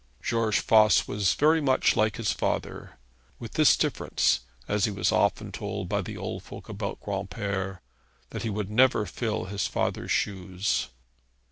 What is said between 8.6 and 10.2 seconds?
never fill his father's